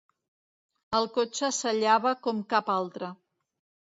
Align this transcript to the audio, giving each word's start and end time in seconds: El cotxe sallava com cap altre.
El 0.99 1.09
cotxe 1.17 1.51
sallava 1.57 2.15
com 2.25 2.43
cap 2.55 2.73
altre. 2.77 3.13